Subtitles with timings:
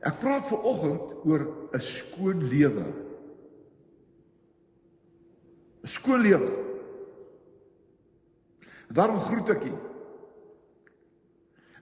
[0.00, 2.86] Ek praat ver oggend oor 'n skoon lewe.
[5.84, 6.50] 'n Skoon lewe.
[8.88, 9.74] Daarom groet ek u.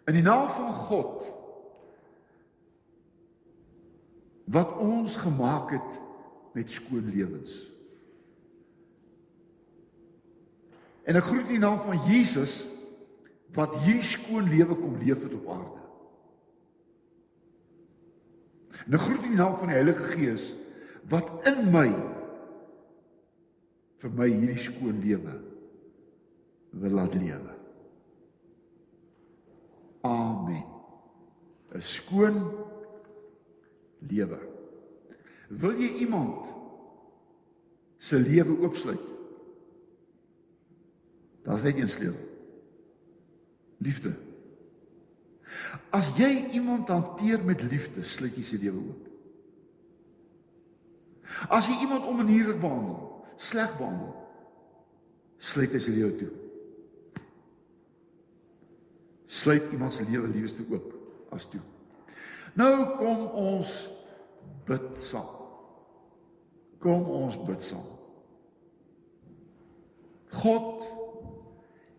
[0.06, 1.24] In die naam van God
[4.44, 6.00] wat ons gemaak het
[6.52, 7.52] met skoon lewens.
[11.04, 12.62] En ek groet in die naam van Jesus
[13.56, 15.87] wat hierdie skoon lewe kom leef het op aarde.
[18.86, 20.46] En ek groet in naam van die Heilige Gees
[21.08, 21.88] wat in my
[23.98, 25.34] vir my hierdie skoon lewe
[26.78, 27.54] wil laat lewe.
[30.06, 30.64] Amen.
[31.74, 32.38] 'n Skoon
[34.08, 34.38] lewe.
[35.48, 36.48] Wil jy iemand
[37.98, 39.04] se lewe oopsluit?
[41.42, 42.24] Daar's net een sleutel.
[43.78, 44.14] Liefde.
[45.94, 49.06] As jy iemand hanteer met liefde, sluit jy sy lewe oop.
[51.52, 53.00] As jy iemand onmanierlik behandel,
[53.38, 54.12] sleg behandel,
[55.38, 56.30] sluit hy sy lewe toe.
[59.28, 60.92] Sluit iemand se lewe liewes toe oop
[61.36, 61.62] as toe.
[62.58, 63.74] Nou kom ons
[64.68, 65.34] bid saam.
[66.82, 67.94] Kom ons bid saam.
[70.38, 70.84] God,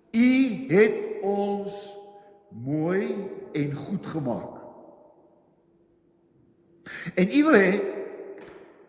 [0.09, 0.29] U
[0.69, 1.73] het ons
[2.49, 4.57] mooi en goed gemaak.
[7.15, 7.81] En U wil hê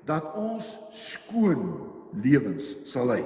[0.04, 3.22] dat ons skoon lewens sal hê.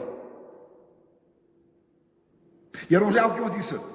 [2.88, 3.86] Here ons elkeen wat hier sit,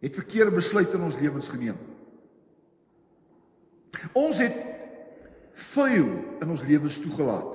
[0.00, 1.78] het verkeerde besluite in ons lewens geneem.
[4.16, 4.56] Ons het
[5.56, 6.08] vuil
[6.40, 7.52] in ons lewens toegelaat.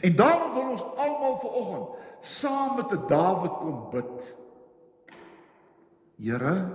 [0.00, 1.88] En daarom wil ons almal vanoggend
[2.22, 4.34] saam met 'n Dawid kom bid.
[6.22, 6.70] Here,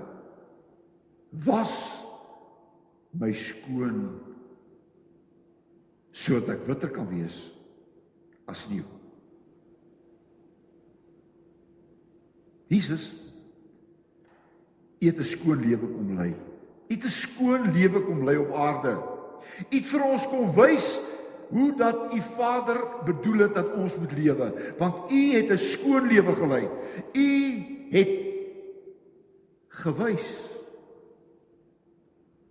[1.46, 1.72] was
[3.16, 4.20] my skoon
[6.12, 7.38] sodat ek witter kan wees
[8.50, 8.84] as sneeu.
[12.68, 13.14] Jesus
[15.00, 16.36] het 'n skoon lewe kom lei.
[16.92, 19.00] Het 'n skoon lewe kom lei op aarde.
[19.72, 21.00] Het vir ons kom wys
[21.50, 26.08] hoe dat u Vader bedoel het dat ons moet lewe, want u het 'n skoon
[26.08, 26.68] lewe gelei.
[27.14, 27.30] U
[27.96, 28.27] het
[29.84, 30.30] gewys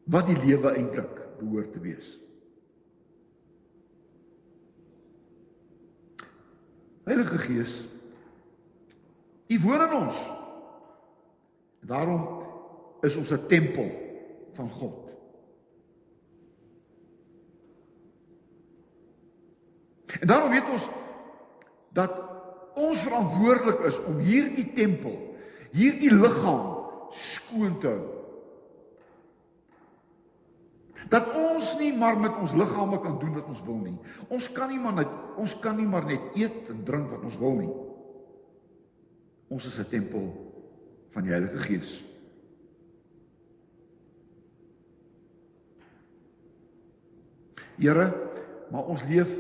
[0.07, 2.13] wat die lewe eintlik behoort te wees.
[7.07, 7.75] Heilige Gees,
[9.47, 10.17] U woon in ons.
[11.87, 12.23] Daarom
[13.07, 13.91] is ons 'n tempel
[14.59, 15.07] van God.
[20.21, 20.89] En daarom weet ons
[21.93, 22.13] dat
[22.75, 25.37] ons verantwoordelik is om hierdie tempel,
[25.71, 26.76] hierdie liggaam
[27.17, 28.05] skoon te hou.
[31.09, 33.95] Dat ons nie maar met ons liggame kan doen wat ons wil nie.
[34.33, 37.39] Ons kan nie maar net ons kan nie maar net eet en drink wat ons
[37.39, 37.73] wil nie.
[39.53, 40.33] Ons is 'n tempel
[41.11, 42.05] van die Heilige Gees.
[47.77, 48.13] Here,
[48.71, 49.39] maar ons leef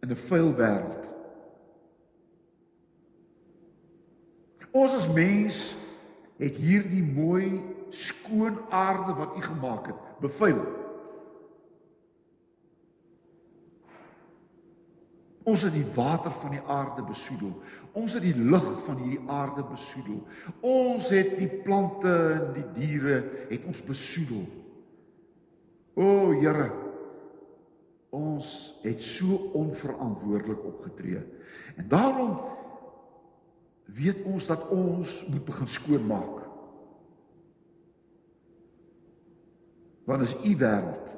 [0.00, 1.04] in 'n vuil wêreld.
[4.70, 5.74] Ons as mens
[6.40, 7.60] het hierdie mooi
[7.94, 10.60] skoon aarde wat U gemaak het, bevuil.
[15.46, 17.52] Ons het die water van die aarde besoedel.
[17.94, 20.18] Ons het die lug van hierdie aarde besoedel.
[20.60, 24.42] Ons het die plante en die diere het ons besoedel.
[25.94, 26.66] O Here,
[28.10, 28.50] ons
[28.82, 31.22] het so onverantwoordelik opgetree.
[31.76, 32.34] En daarom
[33.86, 36.42] weet ons dat ons moet begin skoonmaak.
[40.04, 41.14] Want is u wêreld.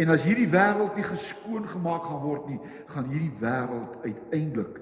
[0.00, 4.80] En as hierdie wêreld nie geskoon gemaak gaan word nie, gaan hierdie wêreld uiteindelik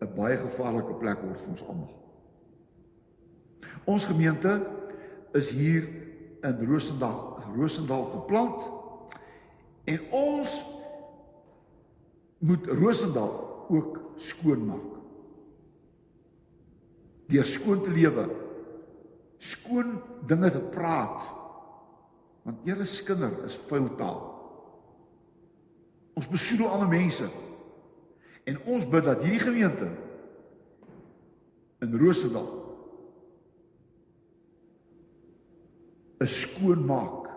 [0.00, 1.96] 'n baie gevaarlike plek word vir ons almal.
[3.84, 4.66] Ons gemeente
[5.32, 5.88] is hier
[6.42, 8.62] in Rosendal, Rosendal geplant
[9.84, 10.64] en ons
[12.38, 14.99] moet Rosendal ook skoon maak
[17.30, 18.26] deur skoon te lewe.
[19.38, 19.96] Skoon
[20.28, 21.24] dinge te praat.
[22.44, 24.20] Want Here se kinder is vuil taal.
[26.18, 27.28] Ons besoedel ander mense.
[28.48, 29.88] En ons bid dat hierdie gemeente
[31.80, 32.48] in Rosendal
[36.20, 37.30] 'n skoonmaak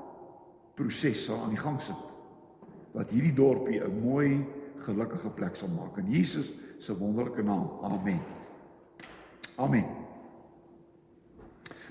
[0.75, 2.01] proses sal aan die gang sit
[2.93, 4.45] wat hierdie dorpie 'n mooi
[4.83, 7.69] gelukkige plek sal maak in Jesus se wonderlike naam.
[7.81, 8.19] Amen.
[9.55, 9.85] Amen.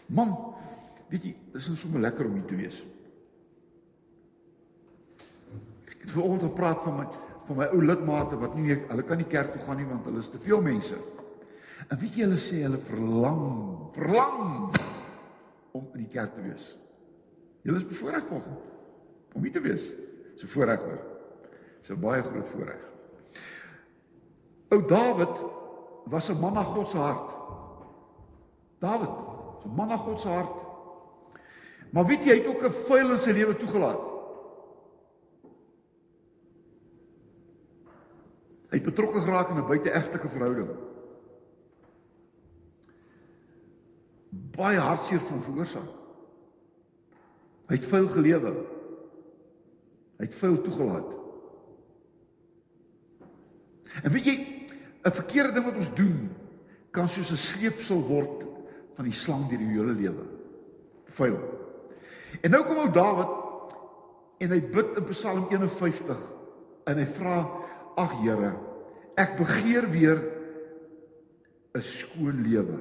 [0.06, 0.52] Man,
[1.12, 2.78] Weet jy, dis net sommer lekker om hier te wees.
[5.92, 7.10] Ek het vanoggend gepraat van my
[7.42, 10.20] van my ou lidmate wat nie hulle kan nie kerk toe gaan nie want hulle
[10.22, 10.94] is te veel mense.
[11.90, 13.42] En weet jy hulle sê hulle verlang,
[13.96, 14.76] verlang
[15.74, 16.68] om in die kerk te wees.
[17.66, 19.88] Julle is bevoorreg vanoggend om hier te wees.
[20.38, 21.02] So voorreg hoor.
[21.82, 22.88] So baie groot voorreg.
[24.72, 25.44] Ou Dawid
[26.06, 27.41] was 'n man na God se hart.
[28.82, 29.10] Dawid,
[29.64, 30.58] 'n man na God se hart.
[31.92, 34.10] Maar weet jy, hy het ook 'n vuil in sy lewe toegelaat.
[38.72, 40.70] Hy het betrokke geraak in 'n buiteegtelike verhouding.
[44.56, 45.90] Baie hartseer van veroorsaak.
[47.68, 48.52] Hy het vuil gelewe.
[50.18, 51.12] Hy het vuil toegelaat.
[54.02, 54.36] En weet jy,
[55.04, 56.30] 'n verkeerde ding wat ons doen
[56.90, 58.51] kan soos 'n sleepsel word
[58.96, 60.26] van die slang deur die hele lewe.
[61.16, 61.38] Vuil.
[62.40, 63.32] En nou kom ou Dawid
[64.42, 66.22] en hy bid in Psalm 51
[66.90, 67.36] en hy vra
[68.00, 68.54] Ag Here,
[69.20, 70.18] ek begeer weer
[71.74, 72.78] 'n skoon lewe.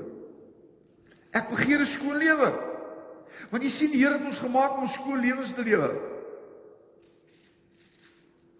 [1.31, 2.49] Ek begeer 'n skoon lewe.
[3.51, 5.91] Want jy sien die Here het ons gemaak om skoon lewens te lewe.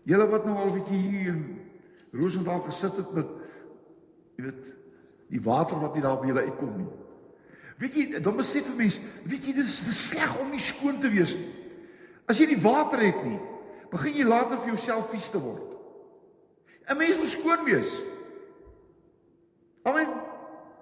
[0.04, 1.60] Julle wat nou al 'n bietjie hier in
[2.12, 3.28] Rosendal gesit het met
[4.36, 4.66] jy weet
[5.30, 6.90] die water wat nie daar by julle uitkom nie.
[7.82, 11.10] Weet jy, dan besef 'n mens, weet jy dis, dis sleg om nie skoon te
[11.10, 11.50] wees nie.
[12.30, 13.40] As jy nie water het nie,
[13.90, 15.66] begin jy later vir jouself vies te word.
[16.88, 17.90] 'n Mens moet skoon wees.
[19.84, 20.10] Amen.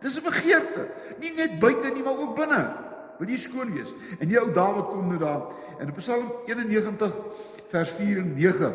[0.01, 2.75] Dis 'n begeerte, nie net buite nie, maar ook binne.
[3.19, 3.91] Wil jy skoon wees?
[4.19, 7.13] En die ou Dawid kom nou daar in Psalm 91
[7.67, 8.73] vers 4 en 9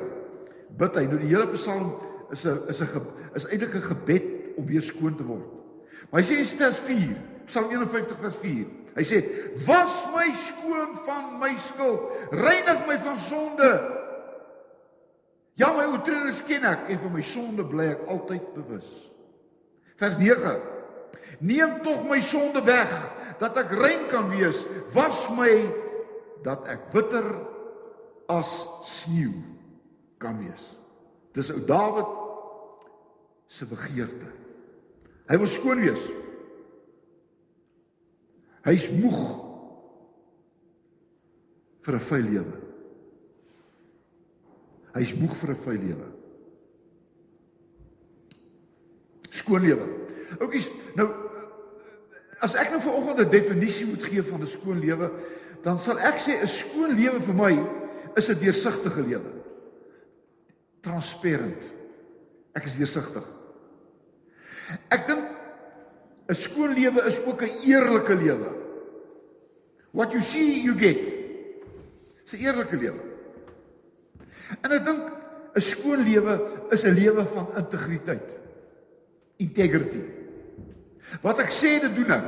[0.77, 1.05] bid hy.
[1.05, 1.95] Nou die hele Psalm
[2.31, 4.25] is 'n is 'n is eintlik 'n gebed
[4.57, 5.45] om weer skoon te word.
[6.11, 8.67] Maar hy sê in vers 4, Psalm 51 vers 4.
[8.95, 9.19] Hy sê:
[9.67, 13.71] "Was my skoon van my skuld, reinig my van sonde."
[15.55, 18.89] Ja, my oortredings ken ek en van my sonde bly ek altyd bewus.
[19.97, 20.57] Vers 9.
[21.39, 22.91] Neem tog my sonde weg
[23.39, 24.65] dat ek rein kan wees.
[24.95, 25.51] Was my
[26.43, 27.27] dat ek witter
[28.31, 28.51] as
[28.91, 29.35] sneeu
[30.19, 30.65] kan wees.
[31.35, 32.11] Dis ou Dawid
[33.51, 34.31] se begeerte.
[35.31, 36.03] Hy wil skoon wees.
[38.65, 39.19] Hy's moeg
[41.85, 42.59] vir 'n vuil lewe.
[44.95, 46.09] Hy's moeg vir 'n vuil lewe.
[49.31, 49.87] Skoon lewe.
[50.41, 51.09] Oukies, nou
[52.41, 55.11] as ek nou vanoggend 'n definisie moet gee van 'n skoon lewe,
[55.63, 57.55] dan sal ek sê 'n skoon lewe vir my
[58.17, 59.31] is 'n deursigtige lewe.
[60.81, 61.63] Transparant.
[62.55, 63.25] Ek is deursigtig.
[64.89, 65.24] Ek dink
[66.29, 68.51] 'n skoon lewe is ook 'n eerlike lewe.
[69.91, 71.03] What you see you get.
[72.33, 73.01] 'n eerlike lewe.
[74.61, 75.03] En ek dink
[75.55, 76.41] 'n skoon lewe
[76.71, 78.31] is 'n lewe van integriteit.
[79.37, 80.03] Integrity.
[81.21, 82.25] Wat ek sê, dit doen ek.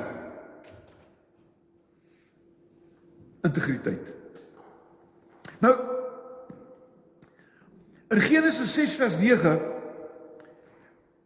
[3.43, 4.15] Integriteit.
[5.61, 5.75] Nou
[8.11, 9.61] in Genesis 6 vers 9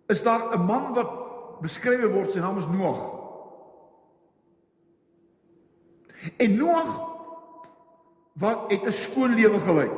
[0.08, 1.19] is daar 'n man wat
[1.60, 3.00] beskryf word, sy naam is Noag.
[6.36, 6.90] En Noag
[8.40, 9.90] wat het 'n skoon lewe gelei.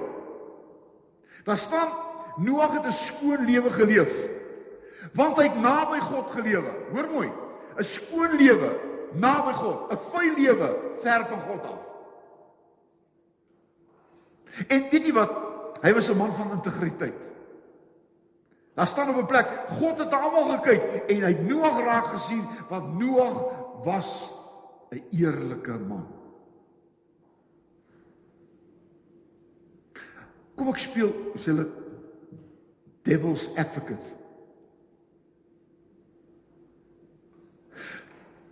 [1.45, 1.89] Daar staan
[2.37, 4.13] Noag het 'n skoon lewe geleef.
[5.13, 6.71] Want hy het naby God gelewe.
[6.93, 7.31] Hoor mooi,
[7.77, 8.79] 'n skoon lewe
[9.13, 11.81] naby God, 'n vuil lewe ver van God af.
[14.69, 15.31] En weet jy wat?
[15.83, 17.32] Hy was 'n man van integriteit.
[18.75, 22.45] Daar staan op 'n plek, God het almal gekyk en hy het Noag raak gesien
[22.69, 23.45] want Noag
[23.85, 24.31] was
[24.91, 26.07] 'n eerlike man.
[30.55, 31.69] Kom ek speel as hulle
[33.03, 34.21] devil's advocate.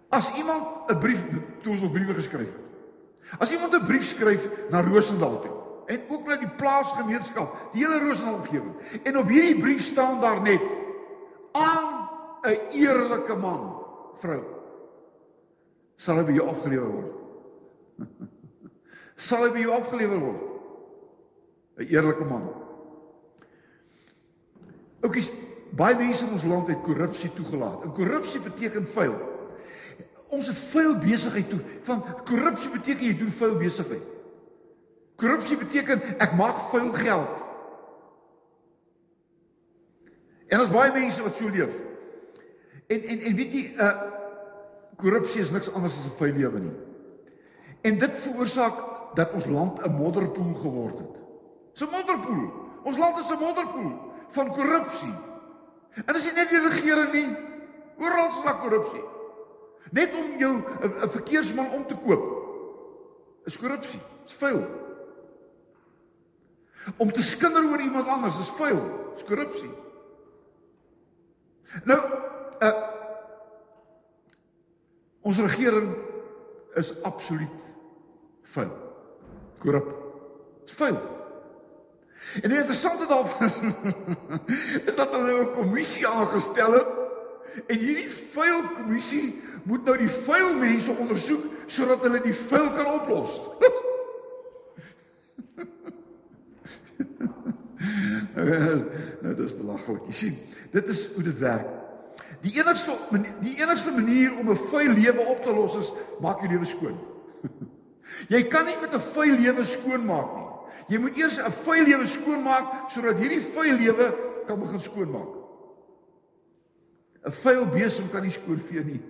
[0.09, 1.25] As iemand 'n brief
[1.63, 3.39] toe ons nog briewe geskryf het.
[3.39, 5.60] As iemand 'n brief skryf na Rosendal toe
[5.91, 8.75] en ook na die plaasgemeenskap, die hele Rosendal omgewing.
[9.03, 10.63] En op hierdie brief staan daar net
[11.53, 12.09] aan
[12.43, 13.77] 'n eerlike man,
[14.19, 14.45] vrou.
[15.97, 17.13] Sal hy by jou afgelewer word?
[19.29, 20.43] Sal hy by jou afgelewer word?
[21.77, 22.49] 'n Eerlike man.
[25.01, 25.31] Oukies,
[25.77, 27.83] baie mense in ons land het korrupsie toegelaat.
[27.83, 29.19] En korrupsie beteken vuil
[30.31, 31.59] ons is vuil besigheid toe.
[31.83, 34.10] Van korrupsie beteken jy doen vuil besigheid.
[35.21, 37.41] Korrupsie beteken ek maak vuil geld.
[40.51, 41.75] En ons baie mense wat so leef.
[42.91, 43.93] En en en weet jy, uh
[45.01, 46.77] korrupsie is niks anders as 'n vuil lewe nie.
[47.89, 48.77] En dit veroorsaak
[49.15, 51.17] dat ons land 'n modderpoel geword het.
[51.81, 52.53] 'n Modderpoel.
[52.85, 53.93] Ons land is 'n modderpoel
[54.31, 55.15] van korrupsie.
[56.07, 57.37] En dis nie net die regering nie.
[57.99, 59.05] Oral is daar korrupsie.
[59.91, 60.63] Net om jou
[61.05, 62.25] 'n verkeersman om te koop
[63.45, 64.01] is korrupsie.
[64.25, 64.90] Dis vuil.
[66.97, 68.81] Om te skinder oor iemand anders is vuil.
[69.15, 69.71] Dis korrupsie.
[71.85, 72.01] Nou,
[72.61, 72.89] uh
[75.21, 75.97] ons regering
[76.75, 77.49] is absoluut
[78.43, 78.71] vuil.
[79.59, 79.91] Korrup.
[80.65, 80.97] Dis vuil.
[82.43, 83.75] En die interessante daarvan
[84.89, 86.89] is dat hulle nou 'n kommissie aangestel het
[87.67, 92.87] en hierdie vuil kommissie moet nou die vuil mense ondersoek sodat hulle die vuil kan
[92.87, 93.41] oplos.
[99.23, 100.03] nou dis belaglik.
[100.07, 100.39] Jy sien,
[100.73, 101.69] dit is hoe dit werk.
[102.41, 102.97] Die enigste
[103.41, 106.99] die enigste manier om 'n vuil lewe op te los is maak jou lewe skoon.
[108.33, 110.51] Jy kan nie met 'n vuil lewe skoon maak nie.
[110.89, 114.15] Jy moet eers 'n vuil lewe skoonmaak sodat hierdie vuil lewe
[114.47, 115.33] kan begin skoonmaak.
[117.25, 119.03] 'n Vuil besem kan nie skoonvee nie.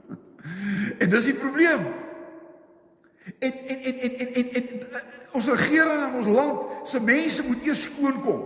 [1.02, 1.86] en dis die probleem.
[3.38, 7.44] En en en en en, en, en, en ons regering en ons land se mense
[7.46, 8.40] moet eers skoon kom.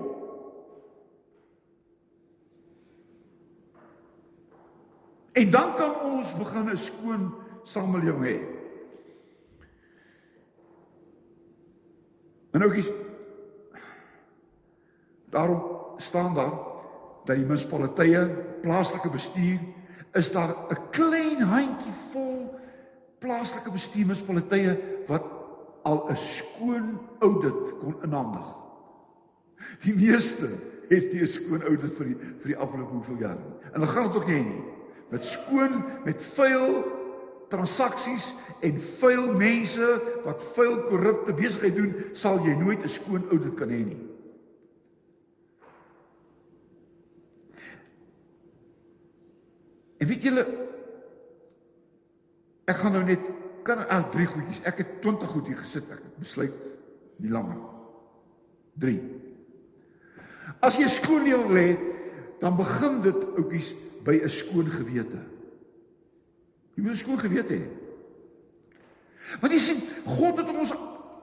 [5.34, 8.38] En dan kan ons begin 'n skoon samelewing hê.
[12.52, 12.90] En oukies
[15.30, 15.62] daarom
[15.96, 16.54] staan daar
[17.24, 19.58] dat die munisipaliteite, plaaslike bestuur
[20.12, 22.60] is daar 'n klein handjie vol
[23.18, 25.43] plaaslike bestuur munisipaliteite wat
[25.84, 28.46] al 'n skoon audit kon inhandig.
[29.84, 30.48] Die meeste
[30.88, 33.54] het nie 'n skoon audit vir die vir die afgelope hoeveel jaar nie.
[33.72, 34.64] En hulle gaan dit ook nie hê nie.
[35.08, 36.84] Met skoon met vuil
[37.48, 43.54] transaksies en vuil mense wat vuil korrupte besigheid doen, sal jy nooit 'n skoon audit
[43.54, 44.10] kan hê nie.
[49.98, 50.46] En weet julle
[52.64, 53.20] ek gaan nou net
[53.64, 54.62] kan ag drie goedjies.
[54.68, 55.88] Ek het 20 goed hier gesit.
[55.90, 56.54] Ek besluit
[57.22, 57.60] nie langer.
[58.80, 58.98] 3.
[60.64, 61.76] As jy skoon wil hê,
[62.42, 63.72] dan begin dit oudjies
[64.04, 65.22] by 'n skoon gewete.
[66.74, 67.68] Jy moet 'n skoon gewete hê.
[69.40, 70.72] Want jy sien, God het ons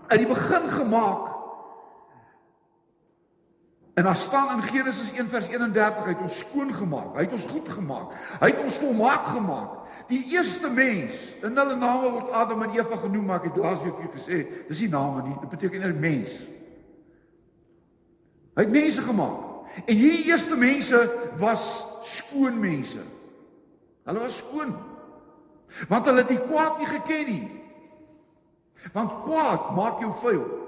[0.07, 1.30] uit die begin gemaak.
[3.93, 7.15] En daar staan in Genesis 1 vers 31 hy het ons skoon gemaak.
[7.15, 8.13] Hy het ons goed gemaak.
[8.39, 9.77] Hy het ons volmaak gemaak.
[10.07, 11.11] Die eerste mens,
[11.43, 14.83] in hulle name word Adam en Eva genoem, maar ek het laasweek vir gesê, dis
[14.85, 16.37] nie name nie, dit beteken net mens.
[18.55, 19.75] Hy het mense gemaak.
[19.85, 21.03] En hierdie eerste mense
[21.39, 21.67] was
[22.07, 23.03] skoon mense.
[24.07, 24.73] Hulle was skoon.
[25.87, 27.45] Want hulle het die kwaad nie geken nie.
[28.95, 30.60] Want kwaad maak jou vuil.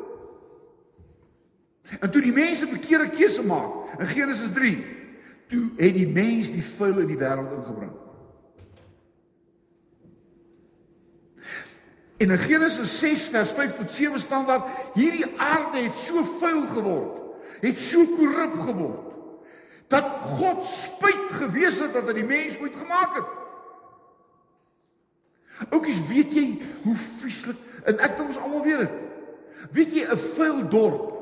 [2.00, 4.86] En toe die mense verkeerde keuse maak in Genesis 3,
[5.52, 7.92] toe het die mens die vuil in die wêreld ingebring.
[12.18, 14.64] En in Genesis 6 vers 5 tot 7 staan daar
[14.94, 17.20] hierdie aarde het so vuil geword,
[17.60, 19.10] het so korrup geword
[19.94, 20.08] dat
[20.40, 23.28] God spyt gewees het dat hy die mens ooit gemaak het.
[25.70, 26.46] Oukies, weet jy
[26.82, 28.96] hoe vieslik en ek dink ons almal weet dit.
[29.76, 31.13] Weet jy 'n vuil dorp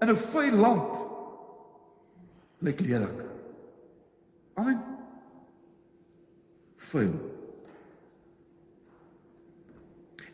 [0.00, 0.98] in 'n vuil land
[2.58, 3.24] lyk lelik.
[4.54, 4.82] Amen.
[6.76, 7.14] Vuil.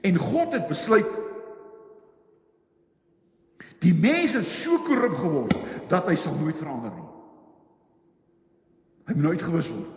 [0.00, 1.07] En God het besluit
[3.81, 5.57] die mense het so korrup geword
[5.88, 7.09] dat hy sal nooit verander nie.
[9.09, 9.97] Hy moet nooit gewis word.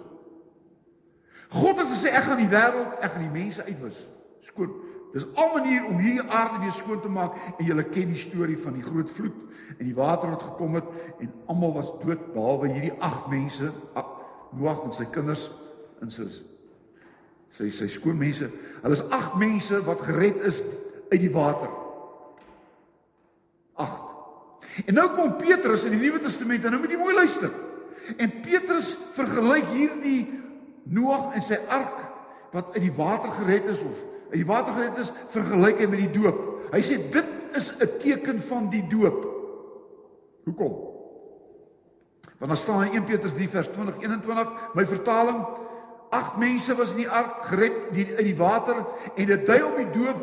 [1.53, 3.99] God het gesê ek gaan die wêreld, ek gaan die mense uitwis.
[4.47, 4.71] Skoon.
[5.13, 8.57] Dis al manier om hierdie aarde weer skoon te maak en julle ken die storie
[8.57, 9.35] van die groot vloed
[9.77, 10.87] en die water wat gekom het
[11.21, 13.69] en almal was dood behalwe hierdie 8 mense,
[14.53, 15.47] Noag en sy kinders
[16.01, 16.27] en sy
[17.53, 18.45] sy sy skoon mense.
[18.83, 20.59] Hulle is 8 mense wat gered is
[21.09, 21.69] uit die water.
[23.81, 24.85] 8.
[24.85, 27.53] En nou kom Petrus in die Nuwe Testament en nou moet jy mooi luister.
[28.17, 30.21] En Petrus vergelyk hierdie
[30.93, 32.01] Noag en sy ark
[32.53, 34.01] wat uit die water gered is of
[34.33, 36.41] die water gered is vergelyk met die doop.
[36.73, 37.25] Hy sê dit
[37.55, 39.25] is 'n teken van die doop.
[40.43, 40.73] Hoekom?
[42.37, 45.45] Want daar staan in 1 Petrus 3 vers 20 21 my vertaling
[46.09, 48.85] agt mense was in die ark gered die, uit die water
[49.15, 50.19] en dit dui op die doop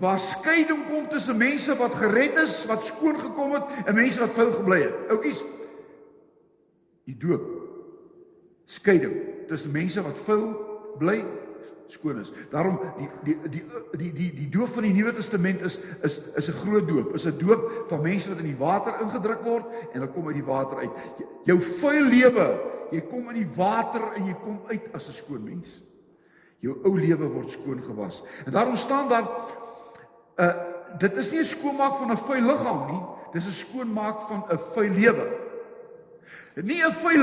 [0.00, 4.32] waar skeiding kom tussen mense wat gered is, wat skoon gekom het en mense wat
[4.32, 5.10] vuil gebly het.
[5.12, 5.42] Oukies.
[7.04, 7.44] Die doop.
[8.64, 9.14] Skeiding
[9.48, 10.48] tussen mense wat vuil
[10.98, 11.18] bly
[11.92, 12.32] skoon is.
[12.50, 13.64] Daarom die die die
[13.98, 17.14] die die die doop van die Nuwe Testament is is is 'n groot doop.
[17.14, 20.34] Is 'n doop van mense wat in die water ingedruk word en hulle kom uit
[20.34, 20.90] die water uit.
[21.44, 25.44] Jou vuil lewe, jy kom in die water en jy kom uit as 'n skoon
[25.44, 25.82] mens.
[26.60, 28.22] Jou ou lewe word skoon gewas.
[28.46, 29.28] En daarom staan daar
[30.36, 30.54] uh
[30.98, 34.58] dit is nie 'n skoonmaak van 'n vuil liggaam nie, dis 'n skoonmaak van 'n
[34.74, 35.26] vuil lewe.
[36.54, 37.22] Nie 'n vuil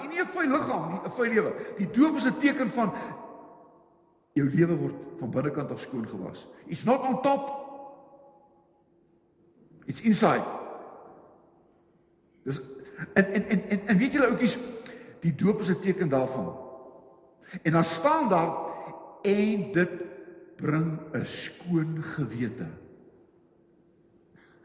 [0.00, 1.52] nie, nie 'n vuil liggaam nie, 'n vuil lewe.
[1.76, 2.92] Die doop is 'n teken van
[4.34, 6.46] jou lewe word van binnekant af skoon gewas.
[6.66, 7.50] It's not on top.
[9.86, 10.44] It's inside.
[12.44, 12.60] Dis
[13.14, 14.56] en en en en, en weet julle oudjies,
[15.22, 16.54] die doop is 'n teken daarvan.
[17.62, 18.52] En dan staan daar
[19.22, 19.92] en dit
[20.56, 22.66] bring 'n skoon gewete.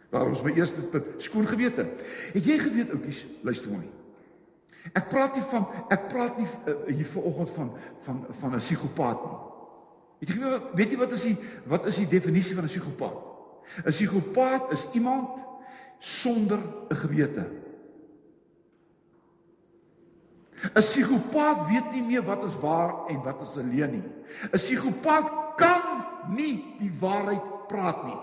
[0.09, 1.85] Daarom is my eerste punt, skoon gewete.
[2.33, 3.89] Het jy geweet oudjies, luister mooi.
[4.93, 9.23] Ek praat nie van ek praat nie uh, hier vanoggend van van van 'n psigopaat
[9.25, 9.48] nie.
[10.19, 11.37] Weet jy weet jy wat is die
[11.71, 13.19] wat is die definisie van 'n psigopaat?
[13.85, 15.29] 'n Psigopaat is iemand
[15.99, 16.59] sonder
[16.89, 17.45] 'n gewete.
[20.63, 24.03] 'n Psigopaat weet nie meer wat is waar en wat is leuen nie.
[24.51, 28.19] 'n Psigopaat kan nie die waarheid praat nie.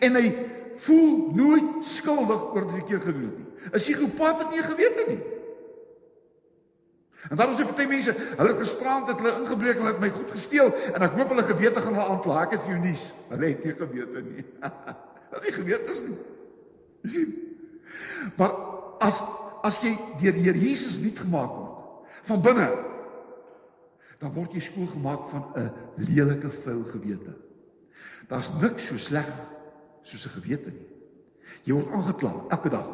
[0.00, 0.34] En hy
[0.76, 3.50] voel nooit skuldig oor wat hy verkeerd gedoen het nie.
[3.72, 5.22] 'n Psigopaat het nie 'n gewete nie.
[7.28, 10.00] En dan is daar baie mense, hulle het gisterand het hulle ingebreek en hulle het
[10.00, 12.42] my goed gesteel en ek hoop hulle gewete gaan hulle aankla.
[12.46, 13.04] Ek het vir jou nuus.
[13.28, 14.44] Hulle het nie gewete nie.
[15.30, 16.16] Hulle het gewete nie.
[17.04, 17.34] Jy sien?
[18.36, 18.54] Maar
[19.06, 19.20] as
[19.62, 22.68] as jy deur die Here Jesus nuut gemaak word van binne
[24.20, 27.32] dan word jy skoon gemaak van 'n lelike vuil gewete.
[28.28, 29.28] Daar's niks so sleg
[30.02, 30.88] soos 'n gewete nie.
[31.64, 32.88] Jy word aangekla elke dag.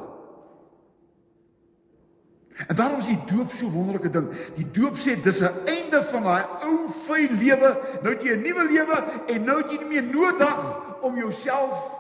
[2.67, 4.31] En daarom is die doop so wonderlike ding.
[4.57, 7.71] Die doop sê dis 'n einde van daai ou vuil lewe.
[8.03, 10.61] Nou het jy 'n nuwe lewe en nou het jy nie meer nodig
[11.03, 11.93] om jouself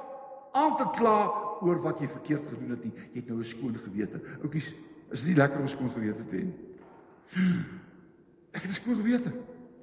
[0.52, 2.92] aan te kla oor wat jy verkeerd gedoen het nie.
[3.12, 4.20] Jy het nou 'n skoon gewete.
[4.42, 4.74] Oukies,
[5.10, 6.46] is dit nie lekker om skoon gewete te hê?
[8.52, 9.32] Ek het 'n skoon gewete.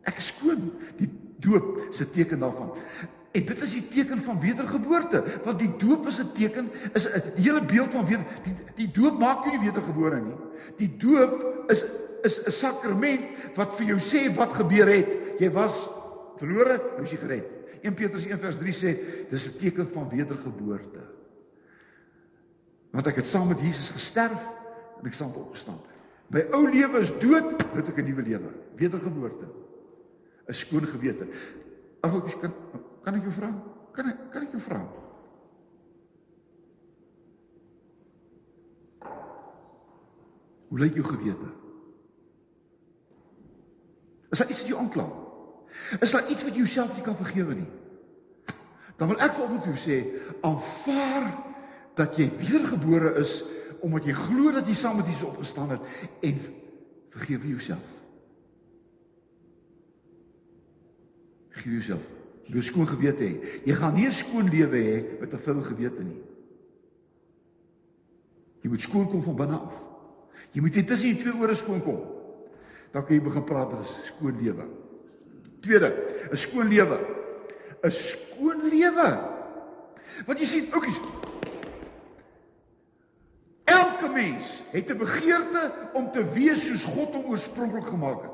[0.03, 0.71] Ek is skoon.
[0.97, 2.71] Die doop 'n teken daarvan.
[3.33, 7.33] En dit is die teken van wedergeboorte, want die doop is 'n teken, is 'n
[7.35, 10.37] hele beeld van weer die die doop maak jou nie wedergebore nie.
[10.77, 11.85] Die doop is
[12.21, 15.39] is 'n sakrament wat vir jou sê wat gebeur het.
[15.39, 15.73] Jy was
[16.37, 17.45] verlore, nou is jy gered.
[17.81, 18.97] 1 Petrus 1:3 sê
[19.29, 21.01] dis 'n teken van wedergeboorte.
[22.91, 24.39] Want ek het saam met Jesus gesterf
[24.99, 25.81] en ek staan opgestaan.
[26.27, 29.45] My ou lewe is dood, nou het ek 'n nuwe lewe, wedergeboorte.
[30.47, 31.27] 'n Skoon gewete.
[32.01, 32.53] Ag ek kan
[33.03, 33.49] Kan ek jou vra?
[33.93, 34.79] Kan ek kan ek jou vra?
[40.71, 41.49] Hoe lyk jou gewete?
[44.33, 45.05] Is daar iets wat jou aankla?
[45.99, 47.69] Is daar iets wat jy jouself nie kan vergewe nie?
[48.97, 49.99] Dan wil ek volgens jou sê,
[50.45, 51.27] aanvaar
[51.97, 53.41] dat jy wedergebore is
[53.83, 55.87] omdat jy glo dat jy saam met Jesus opgestaan het
[56.23, 56.37] en
[57.13, 57.89] vergewe jouself.
[61.51, 63.63] Vergewe jouself jy 'n skoon gewete hê.
[63.65, 66.21] Jy gaan nie 'n skoon lewe hê met 'n vuil gewete nie.
[68.61, 69.73] Jy moet skoon kom van binne af.
[70.51, 72.01] Jy moet net tussen die twee ore skoon kom.
[72.91, 74.65] Dan kan jy begin praat oor 'n skoon lewe.
[75.61, 75.89] Tweede,
[76.31, 76.99] 'n skoon lewe.
[77.83, 79.09] 'n Skoon lewe.
[80.25, 80.99] Want jy sien, oukies.
[83.63, 88.31] Elke mens het 'n begeerte om te wees soos God hom oorspronklik gemaak het.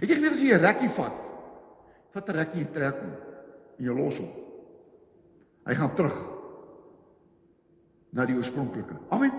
[0.00, 1.25] Het jy geweet as jy 'n rekkie vat
[2.16, 3.12] Vat 'n rekkie trek hom
[3.76, 4.30] en jy los hom.
[5.66, 6.16] Hy gaan terug
[8.16, 8.96] na die oorspronklike.
[9.12, 9.32] Amen.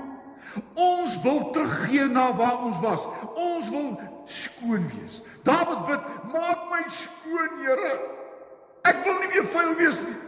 [0.76, 3.08] Ons wil teruggee na waar ons was.
[3.34, 5.24] Ons wil skoon wees.
[5.44, 7.94] Dawid bid, maak my skoon, Here.
[8.86, 10.20] Ek wil nie meer vuil wees nie.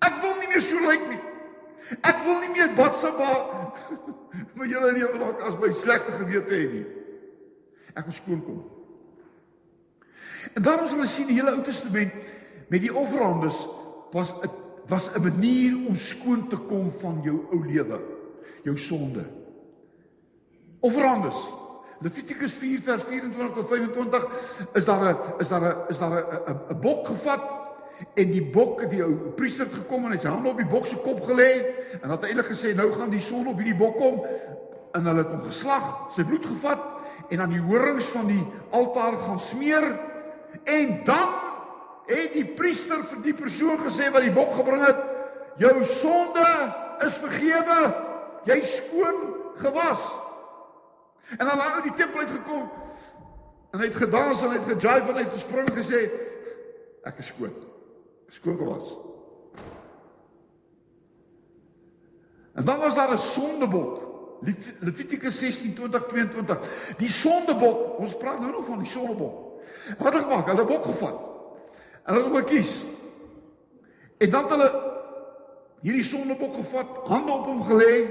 [0.00, 1.20] Ek wil nie meer so lyk nie.
[2.00, 3.28] Ek wil nie meer Batsaba
[4.56, 6.86] my hele lewe lank as my slegte gewete hê nie.
[7.94, 8.64] Ek wil skoon kom.
[10.52, 12.12] En daarom sal ons sien die hele Ou Testament
[12.68, 13.56] met die offerandes
[14.12, 14.50] was 'n
[14.86, 18.00] was 'n manier om skoon te kom van jou ou lewe,
[18.62, 19.24] jou sonde.
[20.80, 21.48] Offerandes.
[22.00, 24.28] Levitikus 4 vers 24 tot 25
[24.72, 27.42] is daar 'n is daar 'n is daar 'n 'n bok gevat
[28.14, 30.86] en die bok die ou priester het gekom en hy sy hande op die bok
[30.86, 31.50] se kop gelê
[32.02, 34.24] en het eintlik gesê nou gaan die son op hierdie bok kom
[34.94, 36.82] en hulle het hom geslag, sy bloed gevat
[37.30, 39.86] en aan die horings van die altaar gaan smeer
[40.62, 41.28] En dan
[42.06, 45.00] het die priester vir die persoon gesê wat die bok gebring het,
[45.56, 46.46] jou sonde
[47.04, 47.78] is vergewe.
[48.44, 49.20] Jy skoon
[49.56, 50.04] gewas.
[51.38, 52.70] En dan uit die tempel uit gekom
[53.74, 56.02] en hy het gedans en hy het gejive en hy het gespring gesê
[57.10, 57.54] ek is skoon.
[58.30, 58.92] Skoon gewas.
[62.54, 64.02] En dan was daar 'n sondebok.
[64.80, 66.68] Levitikus 16:20-22.
[66.96, 69.43] Die sondebok, ons praat nou nog van die sondebok.
[69.98, 70.46] Wat het gemaak?
[70.46, 71.20] Hulle bok gevat.
[72.04, 72.82] En hulle hom gekies.
[74.18, 74.70] En dan het hulle
[75.84, 78.04] hierdie sondebok gevat, hande op hom gelê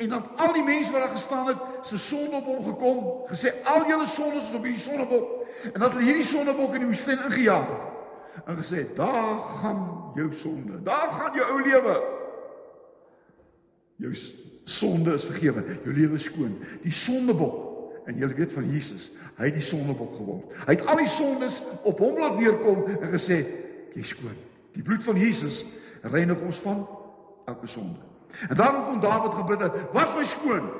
[0.00, 3.52] en dan al die mense wat daar gestaan het, se sonde op hom gekom, gesê
[3.68, 5.30] al julle sondes is op hierdie sondebok.
[5.72, 7.72] En dat hulle hierdie sondebok in die woestyn ingejaag
[8.46, 9.82] en gesê daar gaan
[10.16, 10.82] jou sonde.
[10.82, 11.96] Daar gaan jou ou lewe.
[14.00, 14.14] Jou
[14.64, 16.56] sonde is vergewe, jou lewe is skoon.
[16.84, 17.69] Die sondebok
[18.06, 20.54] en jy weet van Jesus, hy het die sondebok geword.
[20.66, 23.42] Hy het al die sondes op hom laat neerkom en gesê
[23.94, 24.36] jy's skoon.
[24.76, 25.64] Die bloed van Jesus
[26.02, 26.84] reinig ons van
[27.50, 27.98] elke sonde.
[28.48, 30.70] En daarom kon Dawid gebid het, was my skoon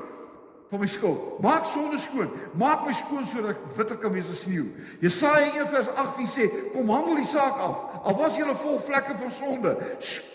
[0.70, 1.40] van my skuld.
[1.42, 2.28] Maak sonde skoon.
[2.54, 4.68] Maak my skoon sodat ek witter kan wees as sneeu.
[5.02, 8.04] Jesaja 1:18 sê, kom handel die saak af.
[8.06, 9.76] Al was jy vol vlekke van sonde,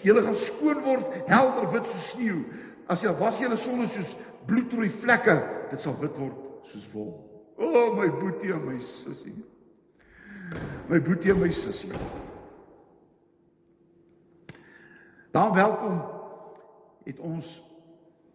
[0.04, 2.44] jy gaan skoon word, helder wit soos sneeu.
[2.88, 4.12] As jy was jy sonde soos
[4.46, 5.40] bloedrooi vlekke,
[5.72, 7.14] dit sal wit word soos wol.
[7.56, 9.36] O oh, my boetie en my sussie.
[10.90, 11.92] My boetie en my sussie.
[15.36, 16.02] Dan welkom
[17.06, 17.48] het ons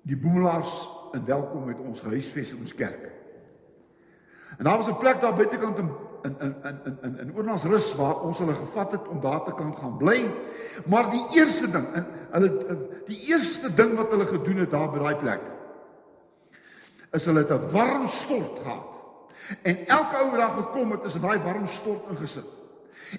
[0.09, 0.73] die boemelaars
[1.17, 3.09] en welkom met ons huisves ons kerk.
[4.59, 5.91] En daar was 'n plek daar buitekant in
[6.23, 9.53] in in in in in Oornans rus waar ons hulle gevat het om daar te
[9.53, 10.31] kan gaan bly.
[10.87, 14.99] Maar die eerste ding, in hulle die eerste ding wat hulle gedoen het daar by
[14.99, 15.60] daai plek
[17.13, 18.91] is hulle het 'n warm stort gehad.
[19.63, 22.47] En elke ou wat daar gekom het, is in daai warm stort ingesit.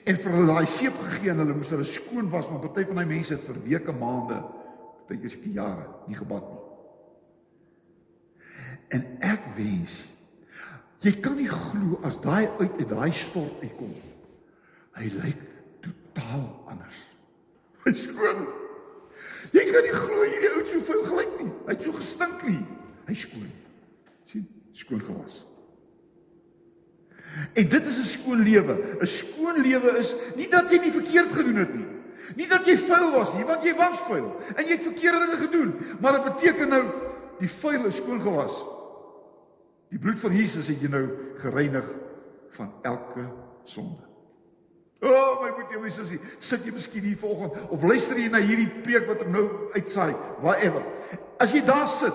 [0.04, 3.02] En vir hulle daai seep gegee en hulle moes hulle skoon was want party van
[3.02, 4.40] daai mense het vir weke, maande,
[5.08, 6.62] party is vir jare nie gebad nie.
[8.96, 10.08] En ek wens
[11.02, 13.94] jy kan nie glo as daai uit uit daai stort uitkom.
[14.96, 15.46] Hy lyk
[15.82, 17.00] totaal anders.
[17.86, 18.44] Hy skoon.
[19.52, 21.50] Jy kan nie glo hierdie ou so veel gelyk nie.
[21.66, 22.60] Hy het so gestink nie.
[23.08, 23.50] Hy skoon.
[24.32, 25.42] Sien, skoon gewas.
[27.54, 28.74] En dit is 'n skoon lewe.
[29.00, 31.88] 'n Skoon lewe is nie dat jy nie verkeerd gedoen het nie.
[32.36, 35.38] Nie dat jy vuil was nie, want jy was vuil en jy het verkeerde dinge
[35.42, 36.84] gedoen, maar dit beteken nou
[37.40, 38.54] die vuil is skoon gewas.
[39.90, 41.08] Die bloed van Jesus het jou nou
[41.42, 41.88] gereinig
[42.56, 43.26] van elke
[43.64, 44.06] sonde.
[45.02, 48.38] O, oh, my boetie, my sussie, sit jy miskien hier vanoggend of luister jy na
[48.38, 50.14] hierdie preek wat nou uitsaai,
[50.44, 50.86] whatever.
[51.42, 52.14] As jy daar sit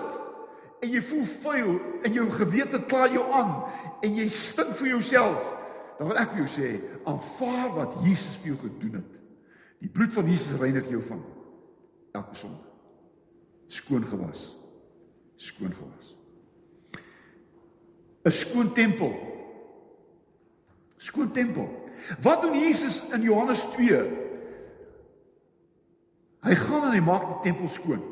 [0.81, 1.71] en jy voel vuil
[2.05, 3.53] en jou gewete kla jou aan
[4.05, 5.53] en jy stink vir jouself,
[5.97, 6.73] dan wil ek vir jou sê,
[7.09, 9.15] aanvaar wat Jesus vir jou gedoen het.
[9.81, 11.23] Die bloed van Jesus reinig jou van
[12.17, 12.63] elke sonde.
[13.67, 14.51] Skoon gewas.
[15.37, 16.13] Skoon gewas.
[18.27, 19.13] 'n skoon tempel.
[20.97, 21.67] Skoon tempel.
[22.21, 24.01] Wat doen Jesus in Johannes 2?
[26.43, 28.03] Hy gaan en hy maak die tempel skoon.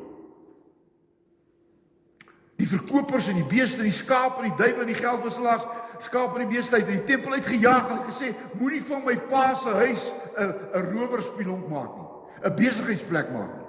[2.76, 5.68] Verkopers en die beeste en die skape en die duiwel en die geldwisselaars,
[6.04, 9.70] skape en die beeste uit die tempel uitgejaag en gesê, moenie van my pa se
[9.70, 12.10] huis 'n 'n rowerspieelhok maak nie,
[12.44, 13.66] 'n besigheidsplek maak nie.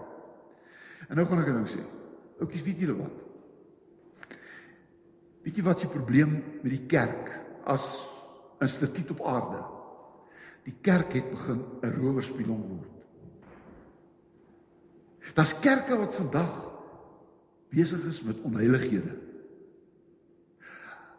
[1.08, 1.82] En nou gaan ek dit sê.
[2.40, 3.16] Oukies, weet julle wat?
[5.42, 7.30] Weet jy wat se probleem met die kerk
[7.64, 8.08] as
[8.60, 9.62] instituut op aarde?
[10.64, 12.90] Die kerk het begin 'n rowerspieelong word.
[15.34, 16.75] Daar's kerke wat vandag
[17.76, 19.14] besig is met onheilighede.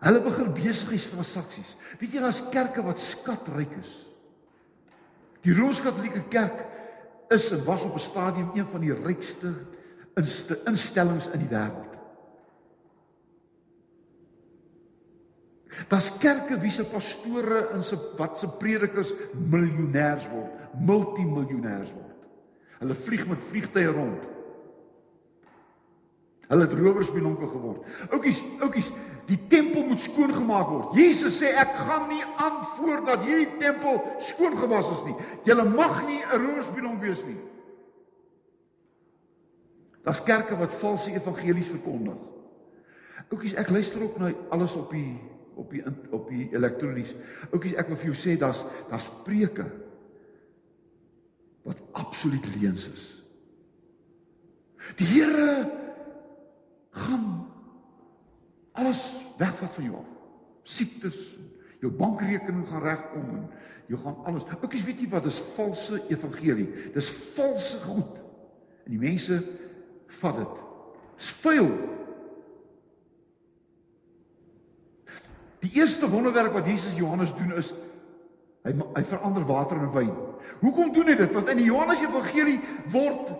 [0.01, 1.73] Hulle begin besigheidstransaksies.
[2.01, 3.93] Weet jy daar's kerke wat skatryk is.
[5.45, 6.65] Die Rooms-Katolieke Kerk
[7.33, 9.53] is en was op 'n stadium een van die rykste
[10.65, 11.93] instellings in die wêreld.
[15.87, 22.17] Daar's kerke wie se pastore en se wat se predikers miljonêers word, multimiljonêers word.
[22.79, 24.36] Hulle vlieg met vliegtye rond.
[26.47, 27.83] Hulle het rowersbelonke geword.
[28.15, 28.87] Oukies, oukies,
[29.27, 30.93] die tempel moet skoon gemaak word.
[30.95, 35.15] Jesus sê ek gaan nie aan voordat hierdie tempel skoon gewas is nie.
[35.49, 37.39] Julle mag nie 'n rowersbelonk wees nie.
[40.03, 42.15] Daar's kerke wat valse evangelies verkondig.
[43.29, 45.19] Oukies, ek luister ook na alles op die
[45.57, 47.15] op die op die elektronies.
[47.51, 49.65] Oukies, ek wil vir jou sê daar's daar's preke
[51.63, 53.03] wat absoluut leuns is.
[54.95, 55.86] Die Here
[56.97, 57.47] gaan
[58.77, 59.01] alles
[59.37, 60.11] wegvat van jou af.
[60.67, 61.17] Siektes,
[61.81, 63.43] jou bankrekening gaan regkom en
[63.87, 64.45] jy gaan alles.
[64.59, 66.67] Oukies, weet jy wat is valse evangelie?
[66.93, 68.17] Dis valse goed.
[68.85, 69.39] En die mense
[70.19, 70.63] vat dit.
[71.17, 71.71] Dis vuil.
[75.65, 77.73] Die eerste wonderwerk wat Jesus Johannes doen is
[78.67, 80.13] hy hy verander water in wyn.
[80.59, 81.33] Hoekom doen hy dit?
[81.33, 82.59] Want in die Johannes Evangelie
[82.91, 83.31] word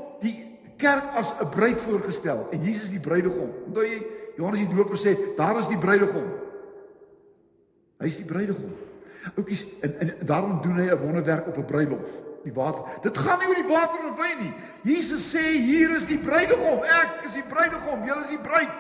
[0.78, 3.52] kerk as 'n bruid voorgestel en Jesus die bruidegom.
[3.66, 4.06] Onthou jy
[4.38, 6.28] Johannes die Doper sê, daar is die bruidegom.
[7.98, 8.74] Hy is die bruidegom.
[9.36, 12.10] Oukies en, en daarom doen hy 'n wonderwerk op 'n bruilof.
[12.44, 12.84] Die water.
[13.02, 14.54] Dit gaan nie oor die water en wyn nie.
[14.84, 16.84] Jesus sê hier is die bruidegom.
[16.84, 18.06] Ek is die bruidegom.
[18.06, 18.72] Julle is die bruid.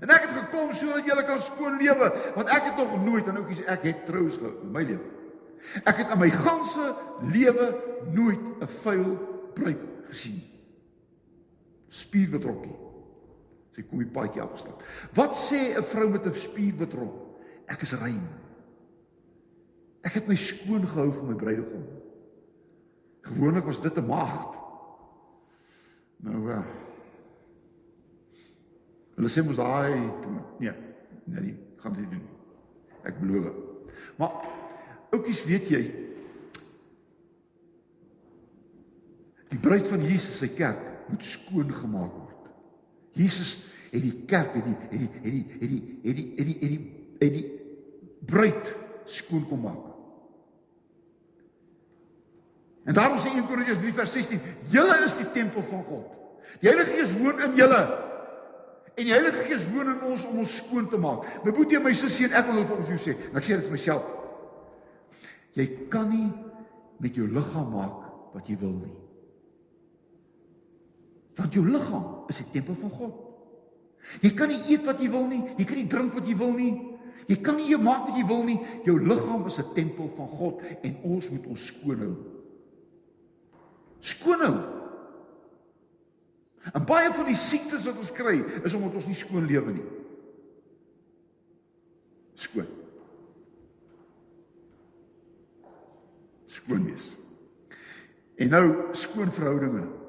[0.00, 3.36] En ek het gekom sodat julle kan skoon lewe, want ek het nog nooit en
[3.36, 5.06] oukies ek het trouens gehou in my lewe.
[5.84, 6.94] Ek het in my ganse
[7.32, 7.74] lewe
[8.12, 9.16] nooit 'n vuil
[9.54, 10.53] bruid gesien.
[11.94, 12.74] Spierwit rokkie.
[13.74, 14.82] Sy kom die paadjie afgestap.
[15.14, 17.14] Wat sê 'n vrou met 'n spierwit rok?
[17.66, 18.28] Ek is rein.
[20.04, 21.84] Ek het my skoon gehou vir my bruidegom.
[23.22, 24.58] Gewoonlik was dit 'n maagd.
[26.16, 26.64] Nou ja.
[29.14, 30.10] Hulle sê mos daai
[30.58, 30.72] nee,
[31.24, 32.26] nee, nie, gaan dit doen.
[33.02, 33.54] Ek beloof.
[34.16, 34.30] Maar
[35.10, 35.82] oukies, weet jy,
[39.48, 42.50] die bruid van Jesus se kerk moet skoon gemaak word.
[43.14, 43.56] Jesus
[43.90, 46.58] het die kerk het die het die het die het die het die het die
[46.60, 46.80] het die,
[47.18, 47.48] het die
[48.26, 48.72] bruid
[49.10, 49.90] skoon kom maak.
[52.84, 56.10] En daarom sê 1 Korintiërs 3 vers 16: "Julle is die tempel van God.
[56.60, 57.82] Die Heilige Gees woon in julle."
[58.94, 61.24] En die Heilige Gees woon in ons om ons skoon te maak.
[61.44, 63.74] My boetie en my sussie en ek wil vir jou sê, ek sê dit vir
[63.74, 64.04] myself.
[65.54, 66.28] Jy kan nie
[67.02, 69.03] met jou liggaam maak wat jy wil nie.
[71.34, 73.14] Want jou liggaam is die tempel van God.
[74.20, 76.52] Jy kan nie eet wat jy wil nie, jy kan nie drink wat jy wil
[76.52, 76.74] nie.
[77.24, 78.58] Jy kan nie jou maak wat jy wil nie.
[78.84, 82.16] Jou liggaam is 'n tempel van God en ons moet ons skoon hou.
[84.00, 84.56] Skoon hou.
[86.72, 89.84] En baie van die siektes wat ons kry, is omdat ons nie skoon lewe nie.
[92.34, 92.66] Skoon.
[96.46, 97.10] Skoon wees.
[98.36, 100.03] En nou skoon verhoudinge.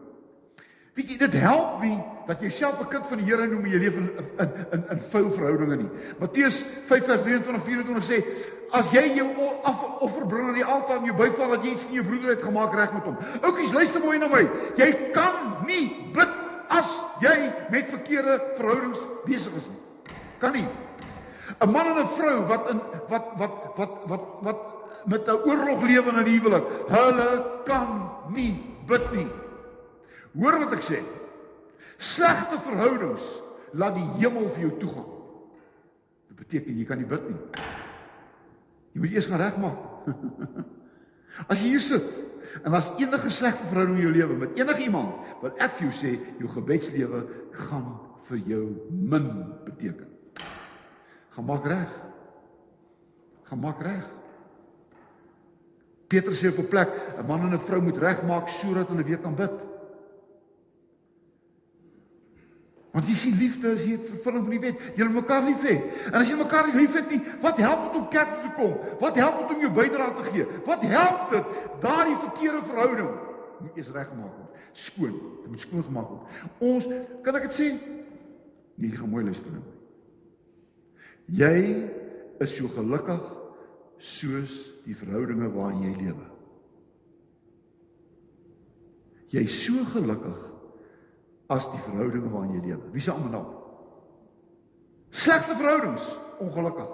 [0.95, 3.71] Weet jy, dit help nie dat jy self 'n kind van die Here noem en
[3.71, 4.07] jy leef in
[4.39, 5.89] in in in vuil verhoudinge nie.
[6.19, 8.23] Matteus 5:23-24 sê
[8.71, 9.27] as jy jou
[9.99, 12.41] offer bring aan die altaar en jy byval dat jy iets in jou broeder het
[12.41, 13.17] gemaak reg met hom.
[13.41, 14.47] Oukies, luister mooi na my.
[14.77, 16.29] Jy kan nie bid
[16.69, 20.15] as jy met verkeerde verhoudings besig is nie.
[20.39, 20.67] Kan nie.
[21.59, 24.59] 'n Man en 'n vrou wat in wat wat wat wat wat
[25.05, 29.27] met 'n oorlog lewe in 'n huwelik, hulle kan nie bid nie.
[30.35, 31.01] Hoor wat ek sê.
[31.97, 33.23] Slegte verhoudings
[33.75, 35.11] laat die hemel vir jou toegang.
[36.29, 37.65] Dit beteken jy kan nie bid nie.
[38.95, 39.79] Jy moet eers gaan regmaak.
[41.51, 42.05] As jy hier sit
[42.63, 45.95] en as enige slegte verhouding in jou lewe met enige iemand, wil ek vir jou
[45.97, 47.23] sê jou gebedslewe
[47.65, 47.89] gaan
[48.29, 49.25] vir jou min
[49.65, 50.07] beteken.
[51.35, 51.97] Gaan maak reg.
[53.49, 54.05] Gaan maak reg.
[56.07, 59.19] Petrus sê op 'n plek, 'n man en 'n vrou moet regmaak sodat hulle weer
[59.19, 59.51] kan bid.
[62.95, 64.83] Want jy sien liefde is hier vervulling van die wet.
[64.95, 65.75] Jy moet mekaar lief hê.
[66.13, 68.77] En as jy mekaar nie liefhet nie, wat help dit om kerk toe te kom?
[69.01, 70.45] Wat help dit om jou bydrae te gee?
[70.63, 73.11] Wat help dit daardie verkeerde verhouding
[73.59, 74.63] moet eers reggemaak word?
[74.79, 75.19] Skoon.
[75.41, 76.39] Dit moet skoon gemaak word.
[76.69, 76.87] Ons
[77.25, 77.69] kan ek dit sê?
[78.79, 79.65] Nee, jy gaan mooi luister nou.
[81.35, 81.59] Jy
[82.47, 83.27] is so gelukkig
[83.99, 84.55] soos
[84.87, 86.31] die verhoudinge waarin jy lewe.
[89.35, 90.39] Jy is so gelukkig
[91.51, 92.91] as die verhoudinge waarin jy lewe.
[92.93, 93.45] Wie se almal nou?
[95.15, 96.07] Slegte verhoudings,
[96.43, 96.93] ongelukkig.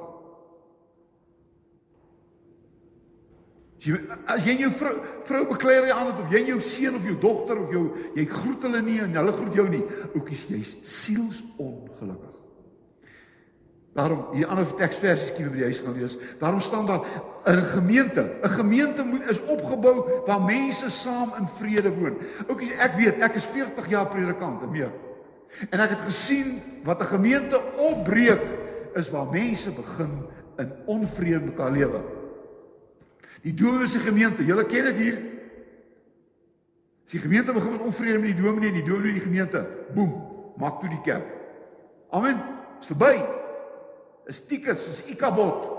[3.82, 3.98] As jy
[4.30, 4.92] as jy jou vrou
[5.26, 8.68] vrou beklei jy aan of jy jou seun of jou dogter of jou jy groet
[8.68, 9.82] hulle nie en hulle groet jou nie,
[10.14, 12.41] oukies jy's siels ongelukkig.
[13.92, 16.14] Daarom hier ander teksversies skiep by die huis gaan lees.
[16.40, 17.04] Daarom staan daar
[17.46, 18.24] 'n gemeente.
[18.42, 22.18] 'n Gemeente moet is opgebou waar mense saam in vrede woon.
[22.48, 24.92] Oukies, ek weet, ek is 40 jaar predikant en meer.
[25.70, 28.42] En ek het gesien wat 'n gemeente opbreek
[28.96, 30.26] is waar mense begin
[30.58, 32.02] in onvrede mekaar lewe.
[33.42, 35.18] Die dominee se gemeente, julle ken dit hier.
[37.06, 40.14] As die gemeente begin met onvrede met die dominee en die dominee die gemeente, boem,
[40.58, 41.28] maak toe die kerk.
[42.10, 42.40] Amen.
[42.80, 43.41] Dit's verby
[44.30, 45.70] is tickets, is ikabot.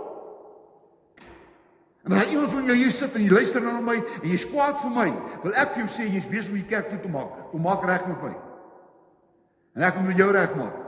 [2.02, 4.80] En dan iemand van jou hier sit en jy luister na my en jy's kwaad
[4.82, 5.10] vir my.
[5.44, 7.36] Wil ek vir jou sê jy's besig om die kerk te maak.
[7.52, 8.32] Kom maak reg met my.
[9.78, 10.80] En ek moet met jou regmaak.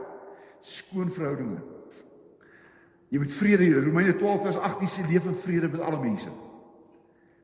[0.65, 1.61] Skoon verhoudinge.
[3.15, 3.77] Jy moet vrede hê.
[3.79, 6.33] Romeine 12 vers 18 sê leef in vrede met alle mense.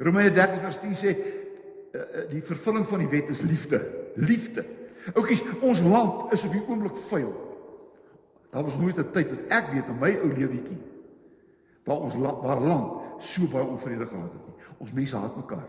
[0.02, 3.84] Romeine 13 vers 10 sê eh, eh, die vervulling van die wet is liefde.
[4.18, 4.66] Liefde.
[5.14, 7.30] Oukies, ons land is op die oomblik vuil.
[8.50, 10.78] Daar was nooit 'n tyd wat ek weet in my ou lewetjie
[11.84, 14.54] waar ons waar land so baie onvrede gehad het nie.
[14.78, 15.68] Ons mense haat mekaar.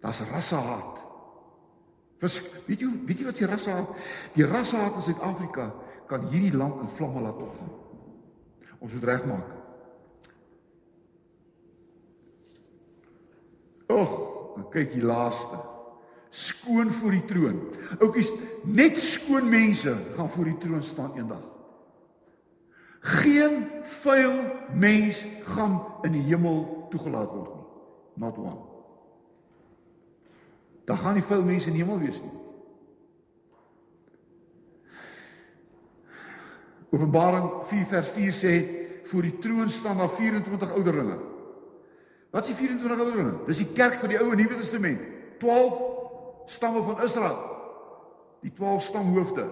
[0.00, 1.04] Daar's rassehaat.
[2.18, 3.88] Vers, weet jy weet jy wat se rassehaat?
[4.32, 5.74] Die rassehaat in Suid-Afrika
[6.06, 7.72] kan hierdie land in vlamme laat opgaan.
[8.78, 9.50] Ons moet regmaak.
[13.86, 14.14] Och,
[14.70, 15.58] kyk die laaste.
[16.30, 17.60] Skoon voor die troon.
[18.00, 18.30] Oukies,
[18.64, 21.55] net skoon mense gaan voor die troon staan eendag.
[23.06, 24.32] Geen vuil
[24.74, 27.66] mens gaan in die hemel toegelaat word nie.
[28.24, 28.64] Not one.
[30.88, 32.34] Daar gaan nie vuil mense in die hemel wees nie.
[36.90, 38.54] Openbaring 4 vers 4 sê
[39.06, 41.18] voor die troon staan daar 24 ouderlinge.
[42.34, 43.38] Wat is die 24 ouderlinge?
[43.46, 45.02] Dis die kerk van die Ou en Nuwe Testament.
[45.38, 45.78] 12
[46.50, 47.38] stamme van Israel.
[48.42, 49.46] Die 12 stamhoofde.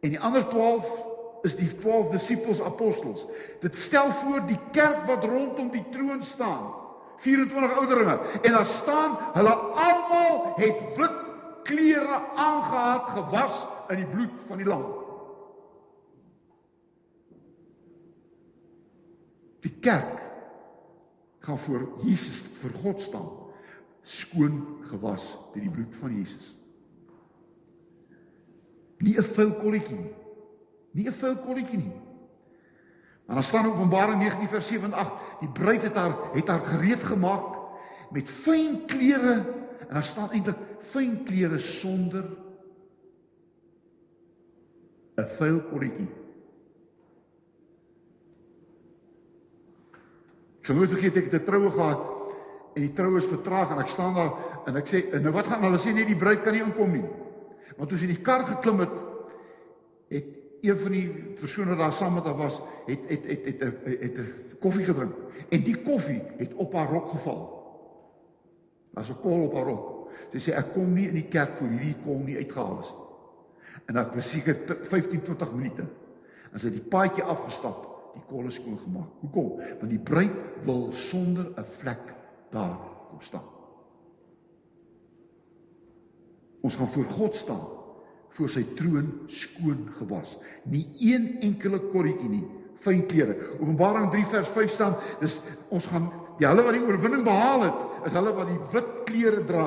[0.00, 1.11] En die ander 12
[1.42, 3.26] is die 12 disippels apostels.
[3.60, 6.70] Dit stel voor die kerk wat rondom die troon staan.
[7.22, 11.20] 24 ouderlinge en daar staan hulle almal het wit
[11.62, 14.82] klere aangetree gewas in die bloed van die lam.
[19.62, 20.18] Die kerk
[21.46, 23.30] gaan voor Jesus vir God staan
[24.02, 24.58] skoon
[24.90, 26.54] gewas deur die bloed van Jesus.
[28.98, 30.21] Nie 'n vuil kolletjie nie.
[30.92, 31.92] Nie 'n vuil kolletjie nie.
[33.26, 36.64] Maar dan staan Openbaring 19 vers 7 en 8, die bruid het haar het haar
[36.64, 37.56] gereed gemaak
[38.10, 39.34] met fyn klere
[39.88, 40.58] en daar staan eintlik
[40.92, 42.24] fyn klere sonder
[45.16, 46.08] 'n vuil kolletjie.
[50.58, 52.02] Ek sou nooit vergeet ek het 'n troue gehad
[52.74, 54.32] en die troue is vertraag en ek staan daar
[54.66, 57.08] en ek sê nou wat gaan hulle sê nee die bruid kan nie inkom nie.
[57.76, 58.94] Want toe sy in die kar geklim het
[60.08, 61.08] het een van die
[61.40, 65.14] persone daar saam met haar was het het het het het, het, het koffie gedrink
[65.48, 67.40] en die koffie het op haar rok geval.
[68.94, 70.10] Was 'n kol op haar rok.
[70.32, 72.94] Sy sê ek kom nie in die kerk voor hierdie kom nie uitgehaal is.
[73.86, 75.86] En ek was seker 15 20 minute.
[76.52, 79.08] En sy het die paadjie afgestap die kolle skoon gemaak.
[79.20, 79.56] Hoekom?
[79.80, 82.14] Want die bruid wil sonder 'n vlek
[82.50, 82.78] daar
[83.10, 83.48] kom staan.
[86.60, 87.66] Ons gaan voor God staan,
[88.36, 90.36] voor sy troon skoon gewas.
[90.64, 92.44] Nie een enkele korretjie nie,
[92.82, 93.36] fyn klere.
[93.60, 95.38] Openbaring 3 vers 5 staan, dis
[95.72, 99.42] ons gaan die hulle wat die oorwinning behaal het, is hulle wat die wit klere
[99.48, 99.66] dra.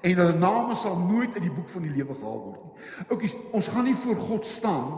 [0.00, 2.86] En hulle name sal nooit in die boek van die lewe gehaal word nie.
[3.10, 4.94] Oukies, ons gaan nie voor God staan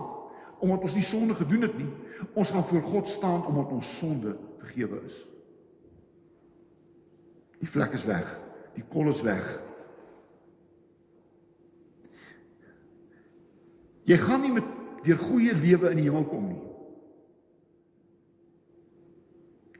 [0.65, 1.89] omdat ons nie sonde gedoen het nie.
[2.33, 5.19] Ons gaan voor God staan omdat ons sonde vergewe is.
[7.61, 8.31] Die vlek is weg.
[8.77, 9.45] Die kol is weg.
[14.07, 14.67] Jy gaan nie met
[15.07, 16.61] deur goeie lewe in die hemel kom nie.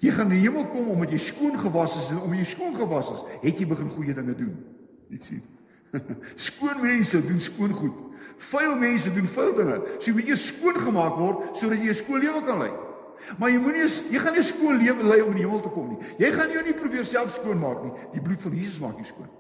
[0.03, 2.75] Jy gaan in die hemel kom omdat jy skoon gewas is en omdat jy skoon
[2.77, 4.57] gewas is, het jy begin goeie dinge doen.
[5.15, 5.45] Jy sien.
[6.49, 8.03] skoon mense doen skoon goed.
[8.51, 9.79] Vuil mense doen vuil dinge.
[9.97, 12.73] So jy moet eers skoon gemaak word sodat jy 'n skoon lewe kan lei.
[13.39, 15.89] Maar jy moenie jy gaan nie skoon lewe lei om in die hemel te kom
[15.95, 16.15] nie.
[16.19, 17.95] Jy gaan jou nie probeer self skoon maak nie.
[18.13, 19.31] Die bloed van Jesus maak jou skoon.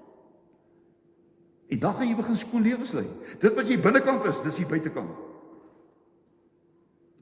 [1.68, 3.06] En dan gaan jy begin skoon lewens lei.
[3.42, 5.10] Dit wat jy binnekant is, dis die buitekant.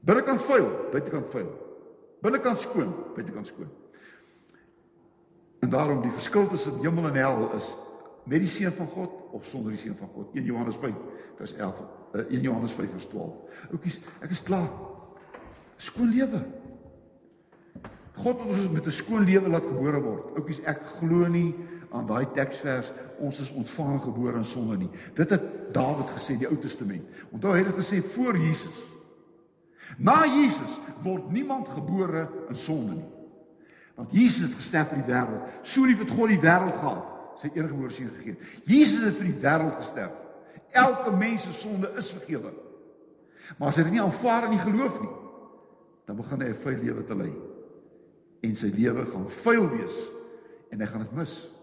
[0.05, 1.49] Binnekant vuil, buitekant vuil.
[2.21, 3.71] Binnekant skoon, buitekant skoon.
[5.65, 7.71] En daarom die verskil tussen hemel en hel is
[8.25, 10.33] met die seun van God of sonder die seun van God.
[10.37, 10.93] 1 Johannes 5
[11.39, 11.81] vers 11.
[12.13, 13.57] 1 eh, Johannes 5 vers 12.
[13.71, 14.69] Oukies, ek is klaar.
[15.81, 16.41] Skoon lewe.
[18.15, 20.37] God het ons met 'n skoon lewe laat gebore word.
[20.37, 21.55] Oukies, ek glo nie
[21.91, 24.89] aan daai teksvers ons is ontvang gebore in sonde nie.
[25.13, 27.07] Dit het Dawid gesê in die Ou Testament.
[27.31, 28.77] Onthou hy het dit gesê voor Jesus.
[29.97, 33.09] Na Jesus word niemand gebore in sonde nie.
[33.95, 35.57] Want Jesus het gesterf vir die wêreld.
[35.63, 38.37] So lief het God die wêreld gehad, sy enige gebore seun gegee.
[38.67, 40.21] Jesus het vir die wêreld gesterf.
[40.75, 42.51] Elke mens se sonde is vergewe.
[43.57, 45.13] Maar as hy dit nie aanvaar en nie geloof nie,
[46.05, 47.33] dan begin hy 'n vuil lewe te lei.
[48.41, 49.95] En sy lewe gaan vuil wees
[50.69, 51.54] en hy gaan dit mis.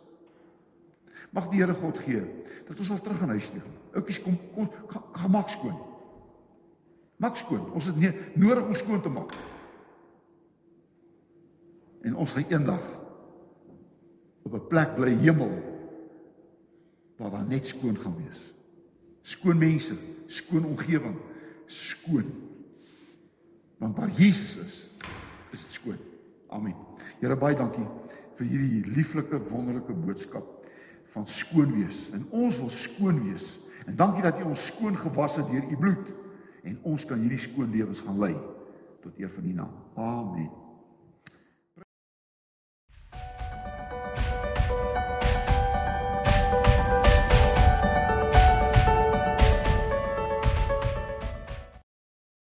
[1.33, 2.23] Mag die Here God gee
[2.69, 3.63] dat ons al terug gaan huis toe.
[3.97, 5.77] Oukies kom kom gaan maak skoon.
[7.17, 7.65] Maak skoon.
[7.73, 9.33] Ons het nie nodig om skoon te maak.
[12.03, 12.85] En ons gaan eendag
[14.43, 15.53] op 'n plek bly hemel
[17.17, 18.41] waar daar net skoon gaan wees.
[19.23, 21.17] Skoon mense, skoon omgewing,
[21.67, 22.51] skoon
[23.83, 24.87] Want waar Jesus is,
[25.51, 25.99] is dit skoon.
[26.49, 26.75] Amen.
[27.19, 27.83] Here baie dankie
[28.39, 30.62] vir hierdie lieflike wonderlike boodskap
[31.13, 32.09] van skoon wees.
[32.17, 33.47] En ons wil skoon wees.
[33.87, 36.13] En dankie dat U ons skoon gewas het deur U bloed
[36.63, 38.35] en ons kan hierdie skoon lewens gaan lei
[39.03, 39.79] tot eer van U naam.
[39.99, 40.62] Amen.